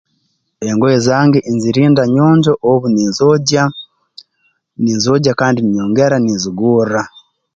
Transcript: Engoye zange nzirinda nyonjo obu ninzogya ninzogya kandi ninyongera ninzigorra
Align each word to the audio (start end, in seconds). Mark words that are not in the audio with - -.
Engoye 0.69 0.97
zange 1.07 1.39
nzirinda 1.55 2.03
nyonjo 2.15 2.51
obu 2.71 2.85
ninzogya 2.93 3.63
ninzogya 4.81 5.31
kandi 5.39 5.59
ninyongera 5.61 6.15
ninzigorra 6.19 7.01